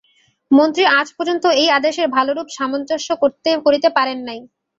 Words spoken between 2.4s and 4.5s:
সামঞ্জস্য করিতে পারেন নাই।